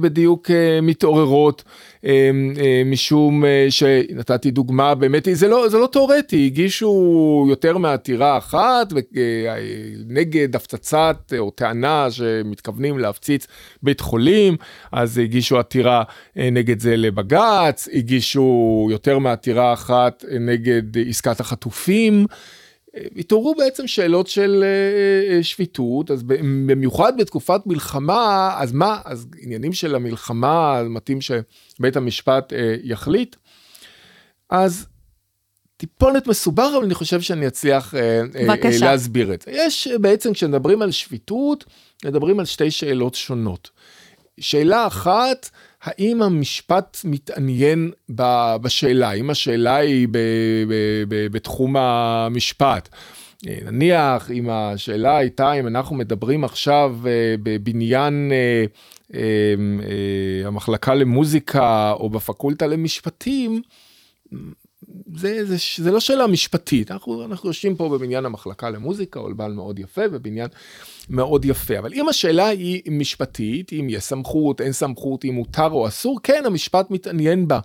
[0.00, 0.50] בדיוק
[0.82, 1.64] מתעוררות.
[2.04, 8.38] אמ, אה, משום אה, שנתתי דוגמה באמת זה לא זה לא תיאורטי הגישו יותר מעתירה
[8.38, 9.56] אחת אה,
[10.06, 13.46] נגד הפצצת או טענה שמתכוונים להפציץ
[13.82, 14.56] בית חולים
[14.92, 16.02] אז הגישו עתירה
[16.36, 22.26] נגד זה לבג"ץ הגישו יותר מעתירה אחת נגד עסקת החטופים.
[23.16, 26.22] התעוררו בעצם שאלות של אה, אה, שפיטות, אז
[26.66, 33.36] במיוחד בתקופת מלחמה, אז מה, אז עניינים של המלחמה, מתאים שבית המשפט אה, יחליט.
[34.50, 34.86] אז
[35.76, 37.94] טיפונת מסובר, אבל אני חושב שאני אצליח
[38.34, 38.84] בבקשה.
[38.84, 39.50] להסביר את זה.
[39.50, 41.64] יש בעצם, כשמדברים על שפיטות,
[42.04, 43.70] מדברים על שתי שאלות שונות.
[44.40, 45.50] שאלה אחת,
[45.82, 47.90] האם המשפט מתעניין
[48.62, 50.18] בשאלה, האם השאלה היא ב,
[50.68, 50.74] ב,
[51.08, 52.88] ב, בתחום המשפט.
[53.48, 58.32] אה, נניח אם השאלה הייתה אם אנחנו מדברים עכשיו אה, בבניין
[59.14, 59.24] אה,
[60.46, 63.62] המחלקה למוזיקה או בפקולטה למשפטים,
[65.16, 69.52] זה, זה, זה לא שאלה משפטית, אנחנו, אנחנו יושבים פה בבניין המחלקה למוזיקה, או בעל
[69.52, 70.48] מאוד יפה, בבניין
[71.10, 71.78] מאוד יפה.
[71.78, 76.42] אבל אם השאלה היא משפטית, אם יש סמכות, אין סמכות, אם מותר או אסור, כן,
[76.46, 77.60] המשפט מתעניין בה.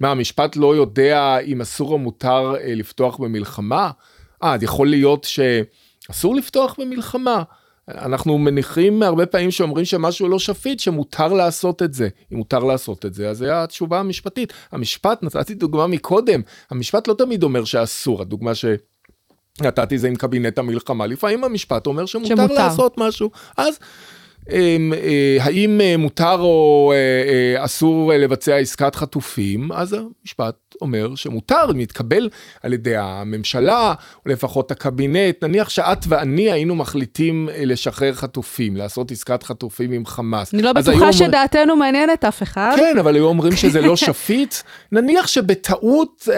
[0.00, 3.90] מה, המשפט לא יודע אם אסור או מותר אה, לפתוח במלחמה?
[4.42, 7.42] אה, אז יכול להיות שאסור לפתוח במלחמה.
[7.98, 12.08] אנחנו מניחים הרבה פעמים שאומרים שמשהו לא שפיט, שמותר לעשות את זה.
[12.32, 14.52] אם מותר לעשות את זה, אז זו התשובה המשפטית.
[14.72, 18.64] המשפט, נתתי דוגמה מקודם, המשפט לא תמיד אומר שאסור, הדוגמה ש...
[19.60, 22.54] נתתי זה עם קבינט המלחמה, לפעמים המשפט אומר שמותר, שמותר.
[22.54, 23.78] לעשות משהו, אז
[25.40, 32.28] האם אה, מותר או אה, אסור לבצע עסקת חטופים, אז המשפט אומר שמותר, מתקבל
[32.62, 33.94] על ידי הממשלה,
[34.26, 40.54] או לפחות הקבינט, נניח שאת ואני היינו מחליטים לשחרר חטופים, לעשות עסקת חטופים עם חמאס.
[40.54, 41.12] אני לא בטוחה אומר...
[41.12, 42.72] שדעתנו מעניינת אף אחד.
[42.76, 44.54] כן, אבל היו אומרים שזה לא שפיט.
[44.92, 46.28] נניח שבטעות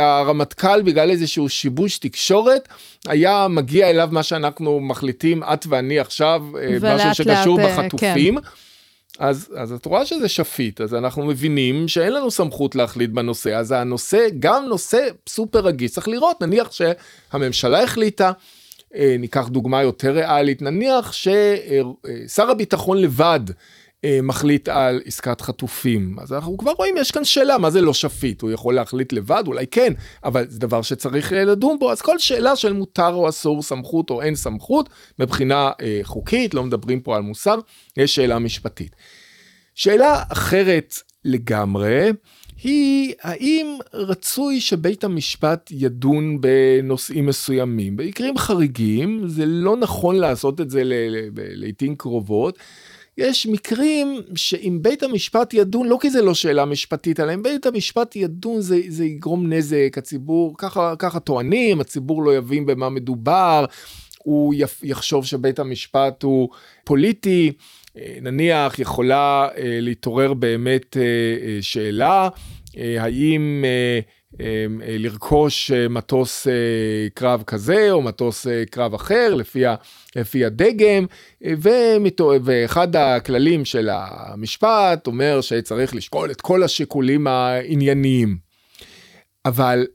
[0.00, 2.68] הרמטכ"ל, בגלל איזשהו שיבוש תקשורת,
[3.06, 6.42] היה מגיע אליו מה שאנחנו מחליטים, את ואני עכשיו,
[6.82, 8.40] משהו שקשור לאט, בחטופים.
[8.40, 8.48] כן.
[9.18, 13.72] אז, אז את רואה שזה שפיט, אז אנחנו מבינים שאין לנו סמכות להחליט בנושא, אז
[13.72, 18.32] הנושא, גם נושא סופר רגיש, צריך לראות, נניח שהממשלה החליטה,
[18.94, 23.54] אה, ניקח דוגמה יותר ריאלית, נניח ששר הביטחון לבד אה,
[24.22, 26.16] מחליט על עסקת חטופים.
[26.18, 28.42] אז אנחנו כבר רואים, יש כאן שאלה, מה זה לא שפיט?
[28.42, 29.44] הוא יכול להחליט לבד?
[29.46, 29.92] אולי כן,
[30.24, 31.92] אבל זה דבר שצריך אה, לדון בו.
[31.92, 34.88] אז כל שאלה של מותר או אסור, סמכות או אין סמכות,
[35.18, 37.58] מבחינה אה, חוקית, לא מדברים פה על מוסר,
[37.96, 38.96] יש שאלה משפטית.
[39.74, 42.10] שאלה אחרת לגמרי,
[42.62, 47.96] היא האם רצוי שבית המשפט ידון בנושאים מסוימים.
[47.96, 50.82] במקרים חריגים, זה לא נכון לעשות את זה
[51.34, 52.58] לעיתים קרובות.
[53.18, 57.66] יש מקרים שאם בית המשפט ידון, לא כי זה לא שאלה משפטית, אלא אם בית
[57.66, 63.64] המשפט ידון זה, זה יגרום נזק, הציבור, ככה, ככה טוענים, הציבור לא יבין במה מדובר,
[64.18, 66.48] הוא יחשוב שבית המשפט הוא
[66.84, 67.52] פוליטי,
[67.96, 72.28] אה, נניח יכולה אה, להתעורר באמת אה, שאלה,
[72.98, 73.64] האם
[74.98, 76.52] לרכוש אה, מטוס אה,
[77.14, 79.62] קרב כזה או מטוס קרב אחר לפי,
[80.16, 81.06] לפי הדגם
[82.44, 88.36] ואחד הכללים של המשפט אומר שצריך לשקול את כל השיקולים הענייניים.
[89.44, 89.86] אבל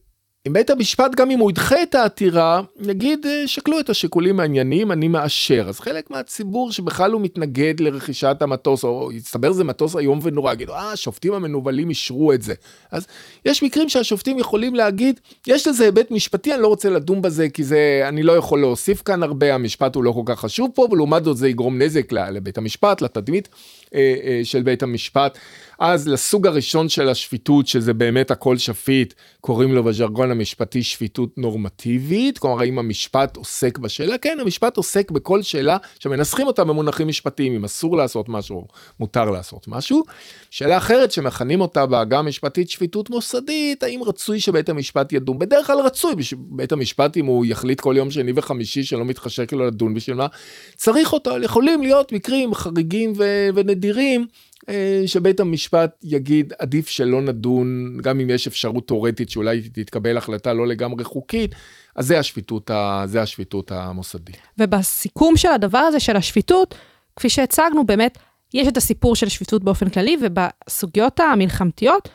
[0.47, 4.91] אם בית המשפט, גם אם הוא ידחה את העתירה, יגיד, אה, שקלו את השיקולים הענייניים,
[4.91, 5.65] אני מאשר.
[5.69, 10.73] אז חלק מהציבור שבכלל הוא מתנגד לרכישת המטוס, או יסתבר זה מטוס איום ונורא, יגידו,
[10.73, 12.53] אה, השופטים המנוולים אישרו את זה.
[12.91, 13.07] אז
[13.45, 17.63] יש מקרים שהשופטים יכולים להגיד, יש לזה היבט משפטי, אני לא רוצה לדון בזה, כי
[17.63, 21.23] זה, אני לא יכול להוסיף כאן הרבה, המשפט הוא לא כל כך חשוב פה, ולעומת
[21.23, 23.49] זאת זה יגרום נזק לבית המשפט, לתדמית
[23.95, 25.37] אה, אה, של בית המשפט.
[25.79, 32.37] אז לסוג הראשון של השפיטות, שזה באמת הכל שפיט, קוראים לו בז'רגון המשפטי שפיטות נורמטיבית,
[32.37, 34.17] כלומר האם המשפט עוסק בשאלה?
[34.17, 38.67] כן, המשפט עוסק בכל שאלה שמנסחים אותה במונחים משפטיים, אם אסור לעשות משהו,
[38.99, 40.03] מותר לעשות משהו.
[40.51, 45.39] שאלה אחרת שמכנים אותה בעגה המשפטית שפיטות מוסדית, האם רצוי שבית המשפט ידון?
[45.39, 49.67] בדרך כלל רצוי, בית המשפט אם הוא יחליט כל יום שני וחמישי שלא מתחשק לו
[49.67, 50.27] לדון בשביל מה,
[50.75, 54.27] צריך אותו, יכולים להיות מקרים חריגים ו- ונדירים.
[54.69, 60.53] אה, שבית המשפט יגיד עדיף שלא נדון, גם אם יש אפשרות תאורטית שאולי תתקבל החלטה
[60.53, 61.55] לא לגמרי חוקית,
[61.95, 62.71] אז זה השפיטות,
[63.05, 64.37] זה השפיטות המוסדית.
[64.57, 66.75] ובסיכום של הדבר הזה, של השפיטות,
[67.15, 68.17] כפי שהצגנו, באמת,
[68.53, 72.09] יש את הסיפור של שפיטות באופן כללי, ובסוגיות המלחמתיות,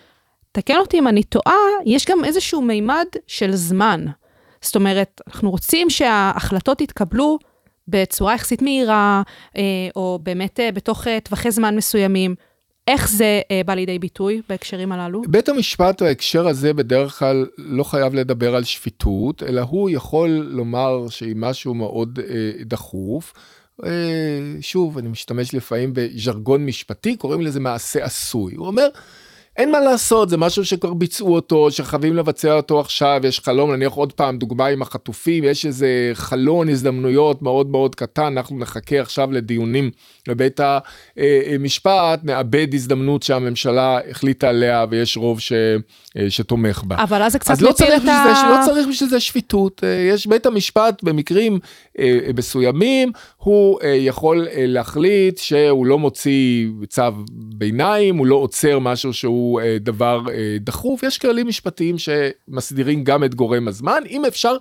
[0.53, 4.05] תקן אותי אם אני טועה, יש גם איזשהו מימד של זמן.
[4.63, 7.39] זאת אומרת, אנחנו רוצים שההחלטות יתקבלו
[7.93, 9.23] בצורה יחסית מהירה,
[9.57, 9.63] אה,
[9.97, 12.35] או באמת אה, בתוך אה, טווחי זמן מסוימים.
[12.89, 15.23] איך זה בא לידי ביטוי בהקשרים הללו?
[15.29, 21.09] בית המשפט בהקשר הזה בדרך כלל לא חייב לדבר על שפיטות, אלא הוא יכול לומר
[21.09, 22.19] שהיא משהו מאוד
[22.61, 23.33] דחוף.
[24.61, 28.55] שוב, אני משתמש לפעמים בז'רגון משפטי, קוראים לזה מעשה עשוי.
[28.55, 28.89] הוא אומר,
[29.57, 33.93] אין מה לעשות, זה משהו שכבר ביצעו אותו, שחייבים לבצע אותו עכשיו, יש חלום, נניח
[33.93, 39.33] עוד פעם, דוגמה עם החטופים, יש איזה חלון הזדמנויות מאוד מאוד קטן, אנחנו נחכה עכשיו
[39.33, 39.91] לדיונים
[40.29, 45.53] בבית המשפט, נאבד הזדמנות שהממשלה החליטה עליה ויש רוב ש,
[46.29, 47.03] שתומך בה.
[47.03, 48.25] אבל אז זה קצת אז לא צריך, את ה...
[48.25, 51.59] זה, לא צריך בשביל זה שפיטות, יש בית המשפט במקרים
[51.99, 58.79] אה, מסוימים, הוא אה, יכול אה, להחליט שהוא לא מוציא צו ביניים, הוא לא עוצר
[58.79, 59.42] משהו שהוא...
[59.63, 64.57] אה, דבר אה, דחוף, יש כללים משפטיים שמסדירים גם את גורם הזמן, אם אפשר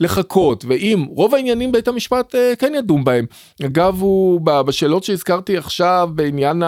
[0.00, 3.26] לחכות, ואם רוב העניינים בית המשפט אה, כן ידון בהם.
[3.64, 6.62] אגב, הוא בשאלות שהזכרתי עכשיו בעניין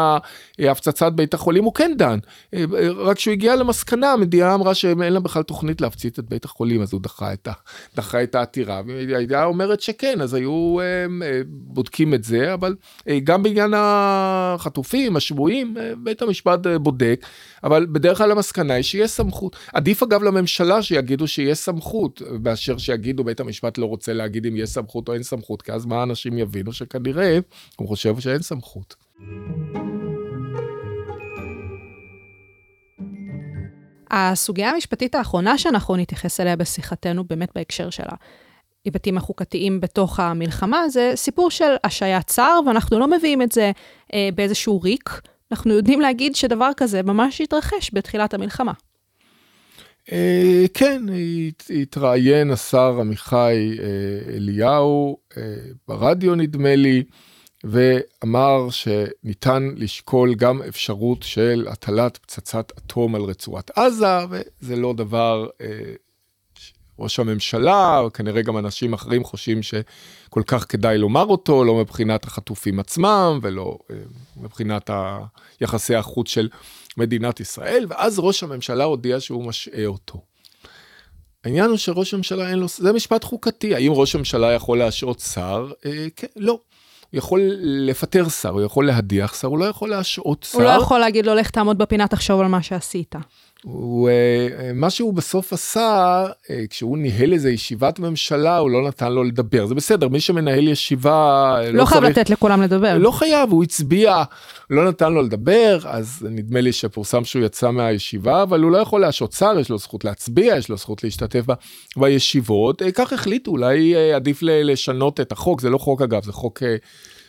[0.59, 2.19] הפצצת בית החולים, הוא כן דן,
[2.97, 6.93] רק כשהוא הגיע למסקנה, המדינה אמרה שאין לה בכלל תוכנית להפציץ את בית החולים, אז
[6.93, 7.53] הוא דחה את, ה,
[7.97, 10.77] דחה את העתירה, והידיעה אומרת שכן, אז היו
[11.47, 12.75] בודקים את זה, אבל
[13.25, 17.27] גם בעניין החטופים, השבויים, בית המשפט בודק.
[17.65, 19.57] אבל בדרך כלל המסקנה היא שיש סמכות.
[19.73, 24.71] עדיף אגב לממשלה שיגידו שיש סמכות, באשר שיגידו בית המשפט לא רוצה להגיד אם יש
[24.71, 27.39] סמכות או אין סמכות, כי אז מה אנשים יבינו שכנראה
[27.77, 28.95] הוא חושב שאין סמכות.
[34.11, 38.03] הסוגיה המשפטית האחרונה שאנחנו נתייחס אליה בשיחתנו, באמת בהקשר של
[38.85, 43.71] ההיבטים החוקתיים בתוך המלחמה, זה סיפור של השעיית שר, ואנחנו לא מביאים את זה
[44.15, 45.21] אה, באיזשהו ריק,
[45.53, 48.73] אנחנו יודעים להגיד שדבר כזה ממש התרחש בתחילת המלחמה.
[50.13, 51.03] אה, כן,
[51.83, 55.43] התראיין השר עמיחי אה, אליהו אה,
[55.89, 57.03] ברדיו נדמה לי,
[57.65, 65.49] ואמר שניתן לשקול גם אפשרות של הטלת פצצת אטום על רצועת עזה, וזה לא דבר
[66.99, 72.81] ראש הממשלה, כנראה גם אנשים אחרים חושבים שכל כך כדאי לומר אותו, לא מבחינת החטופים
[72.81, 73.97] עצמם ולא אה,
[74.37, 74.91] מבחינת
[75.61, 76.49] יחסי החוץ של
[76.97, 80.21] מדינת ישראל, ואז ראש הממשלה הודיע שהוא משעה אותו.
[81.45, 85.71] העניין הוא שראש הממשלה אין לו, זה משפט חוקתי, האם ראש הממשלה יכול להשעות שר?
[85.87, 86.61] אה, כן, לא.
[87.11, 90.59] הוא יכול לפטר שר, הוא יכול להדיח שר, הוא לא יכול להשעות שר.
[90.59, 93.15] הוא לא יכול להגיד לו, לך תעמוד בפינה, תחשוב על מה שעשית.
[93.65, 99.13] הוא, אה, מה שהוא בסוף עשה, אה, כשהוא ניהל איזה ישיבת ממשלה, הוא לא נתן
[99.13, 99.67] לו לדבר.
[99.67, 101.57] זה בסדר, מי שמנהל ישיבה...
[101.65, 102.99] לא, לא חייב לתת לכולם לדבר.
[102.99, 104.23] לא חייב, הוא הצביע,
[104.71, 109.01] לא נתן לו לדבר, אז נדמה לי שפורסם שהוא יצא מהישיבה, אבל הוא לא יכול
[109.01, 111.53] להשעות שר, יש לו זכות להצביע, יש לו זכות להשתתף ב,
[111.97, 112.83] בישיבות.
[112.83, 116.63] אה, כך החליטו, אולי עדיף לשנות את החוק, זה לא חוק אגב, זה חוק...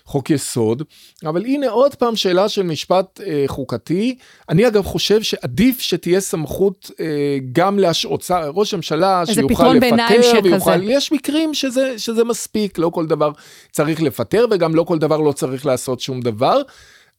[0.09, 0.83] חוק יסוד,
[1.25, 4.17] אבל הנה עוד פעם שאלה של משפט אה, חוקתי.
[4.49, 11.11] אני אגב חושב שעדיף שתהיה סמכות אה, גם להשעות ראש הממשלה שיוכל לפטר ויוכל, יש
[11.11, 13.31] מקרים שזה, שזה מספיק, לא כל דבר
[13.71, 16.61] צריך לפטר וגם לא כל דבר לא צריך לעשות שום דבר,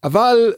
[0.05, 0.53] אבל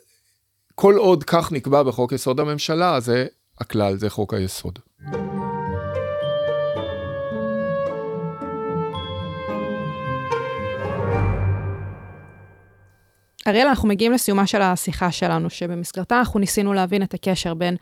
[0.75, 3.27] כל עוד כך נקבע בחוק יסוד הממשלה, זה
[3.61, 4.79] הכלל, זה חוק היסוד.
[13.49, 17.77] אריאל, אנחנו מגיעים לסיומה של השיחה שלנו, שבמסגרתה אנחנו ניסינו להבין את הקשר בין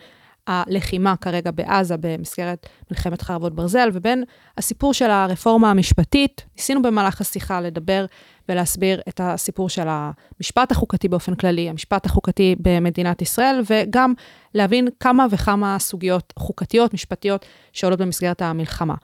[0.46, 4.24] הלחימה כרגע בעזה במסגרת מלחמת חרבות ברזל, ובין
[4.58, 6.44] הסיפור של הרפורמה המשפטית.
[6.56, 8.06] ניסינו במהלך השיחה לדבר
[8.48, 14.14] ולהסביר את הסיפור של המשפט החוקתי באופן כללי, המשפט החוקתי במדינת ישראל, וגם
[14.54, 18.94] להבין כמה וכמה סוגיות חוקתיות, משפטיות, שעולות במסגרת המלחמה.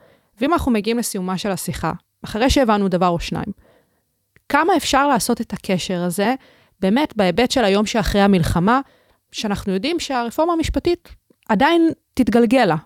[0.41, 1.93] ואם אנחנו מגיעים לסיומה של השיחה,
[2.25, 3.66] אחרי שהבנו דבר או שניים,
[4.49, 6.35] כמה אפשר לעשות את הקשר הזה,
[6.81, 8.81] באמת בהיבט של היום שאחרי המלחמה,
[9.33, 11.09] שאנחנו יודעים שהרפורמה המשפטית
[11.49, 12.77] עדיין תתגלגל לה.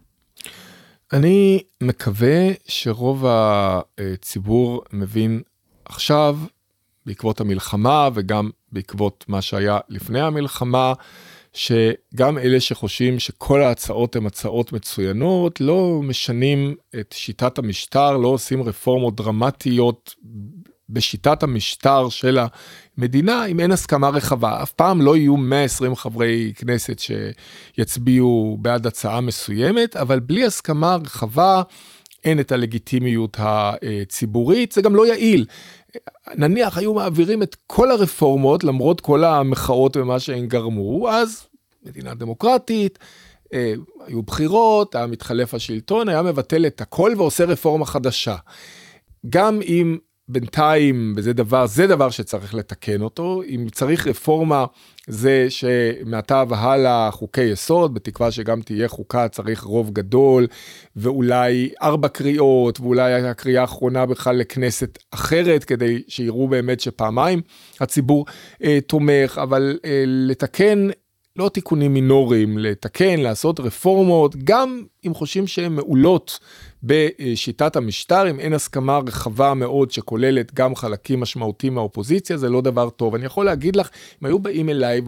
[1.13, 5.43] אני מקווה שרוב הציבור מבין
[5.85, 6.39] עכשיו,
[7.07, 10.93] בעקבות המלחמה וגם בעקבות מה שהיה לפני המלחמה,
[11.53, 18.63] שגם אלה שחושבים שכל ההצעות הן הצעות מצוינות, לא משנים את שיטת המשטר, לא עושים
[18.63, 20.15] רפורמות דרמטיות
[20.93, 22.39] בשיטת המשטר של
[22.99, 24.63] המדינה, אם אין הסכמה רחבה.
[24.63, 31.63] אף פעם לא יהיו 120 חברי כנסת שיצביעו בעד הצעה מסוימת, אבל בלי הסכמה רחבה
[32.25, 35.47] אין את הלגיטימיות הציבורית, זה גם לא יעיל.
[36.35, 41.47] נניח היו מעבירים את כל הרפורמות, למרות כל המחאות ומה שהן גרמו, אז
[41.87, 42.99] מדינה דמוקרטית,
[43.53, 43.75] אה,
[44.07, 48.37] היו בחירות, היה מתחלף השלטון, היה מבטל את הכל ועושה רפורמה חדשה.
[49.31, 49.99] גם אם
[50.33, 54.65] בינתיים, וזה דבר, זה דבר שצריך לתקן אותו, אם צריך רפורמה,
[55.07, 60.47] זה שמעתה והלאה חוקי יסוד, בתקווה שגם תהיה חוקה, צריך רוב גדול,
[60.97, 67.41] ואולי ארבע קריאות, ואולי הקריאה האחרונה בכלל לכנסת אחרת, כדי שיראו באמת שפעמיים
[67.81, 68.27] הציבור
[68.65, 70.89] אה, תומך, אבל אה, לתקן
[71.41, 76.39] לא תיקונים מינוריים, לתקן, לעשות רפורמות, גם אם חושבים שהן מעולות
[76.83, 82.91] בשיטת המשטר, אם אין הסכמה רחבה מאוד שכוללת גם חלקים משמעותיים מהאופוזיציה, זה לא דבר
[82.91, 83.15] טוב.
[83.15, 83.89] אני יכול להגיד לך,
[84.23, 85.01] אם היו באים אליי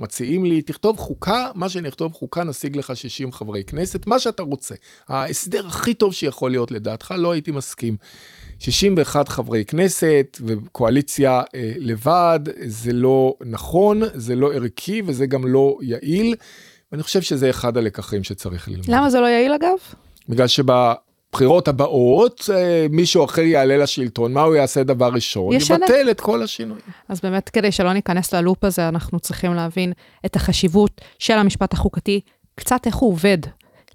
[0.00, 4.42] ומציעים לי, תכתוב חוקה, מה שאני אכתוב חוקה, נשיג לך 60 חברי כנסת, מה שאתה
[4.42, 4.74] רוצה.
[5.08, 7.96] ההסדר הכי טוב שיכול להיות לדעתך, לא הייתי מסכים.
[8.58, 15.78] 61 חברי כנסת וקואליציה אה, לבד, זה לא נכון, זה לא ערכי וזה גם לא
[15.82, 16.34] יעיל.
[16.92, 18.86] ואני חושב שזה אחד הלקחים שצריך ללמוד.
[18.88, 19.76] למה זה לא יעיל אגב?
[20.28, 25.52] בגלל שבבחירות הבאות אה, מישהו אחר יעלה לשלטון, מה הוא יעשה דבר ראשון?
[25.52, 25.76] ישנה.
[25.76, 26.82] יבטל את כל השינויים.
[27.08, 29.92] אז באמת, כדי שלא ניכנס ללופ הזה, אנחנו צריכים להבין
[30.26, 32.20] את החשיבות של המשפט החוקתי,
[32.54, 33.38] קצת איך הוא עובד.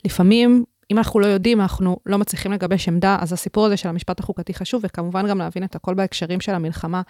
[0.05, 4.19] לפעמים, אם אנחנו לא יודעים, אנחנו לא מצליחים לגבש עמדה, אז הסיפור הזה של המשפט
[4.19, 7.01] החוקתי חשוב, וכמובן גם להבין את הכל בהקשרים של המלחמה.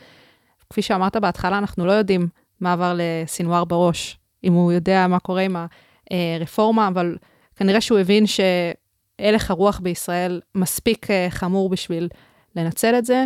[0.69, 2.27] כפי שאמרת בהתחלה, אנחנו לא יודעים
[2.59, 5.55] מה עבר לסינואר בראש, אם הוא יודע מה קורה עם
[6.11, 7.17] הרפורמה, אבל
[7.55, 12.09] כנראה שהוא הבין שהלך הרוח בישראל מספיק אה, חמור בשביל
[12.55, 13.25] לנצל את זה.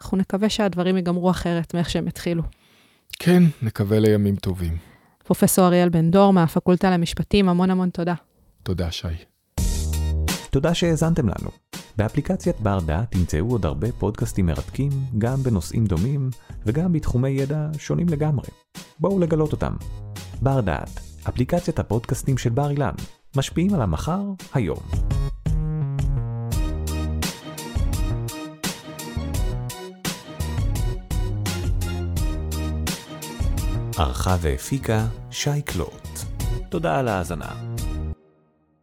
[0.00, 2.42] אנחנו נקווה שהדברים ייגמרו אחרת מאיך שהם התחילו.
[3.18, 4.76] כן, נקווה לימים טובים.
[5.24, 8.14] פרופסור אריאל בן דור מהפקולטה למשפטים, המון המון תודה.
[8.62, 9.27] תודה, שי.
[10.50, 11.50] תודה שהאזנתם לנו.
[11.96, 16.30] באפליקציית בר דעת תמצאו עוד הרבה פודקאסטים מרתקים, גם בנושאים דומים
[16.66, 18.48] וגם בתחומי ידע שונים לגמרי.
[19.00, 19.72] בואו לגלות אותם.
[20.42, 22.94] בר דעת, אפליקציית הפודקאסטים של בר אילן,
[23.36, 24.22] משפיעים על המחר,
[24.54, 24.78] היום.
[33.98, 36.08] ערכה והפיקה שי קלוט.
[36.68, 37.54] תודה על ההאזנה.